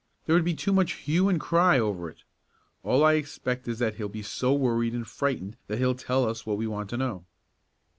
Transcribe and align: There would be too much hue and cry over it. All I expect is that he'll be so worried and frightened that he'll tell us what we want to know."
There 0.25 0.33
would 0.33 0.43
be 0.43 0.55
too 0.55 0.73
much 0.73 0.93
hue 0.93 1.29
and 1.29 1.39
cry 1.39 1.77
over 1.77 2.09
it. 2.09 2.23
All 2.81 3.05
I 3.05 3.13
expect 3.13 3.67
is 3.67 3.77
that 3.77 3.97
he'll 3.97 4.09
be 4.09 4.23
so 4.23 4.51
worried 4.51 4.93
and 4.93 5.07
frightened 5.07 5.57
that 5.67 5.77
he'll 5.77 5.93
tell 5.93 6.27
us 6.27 6.43
what 6.43 6.57
we 6.57 6.65
want 6.65 6.89
to 6.89 6.97
know." 6.97 7.23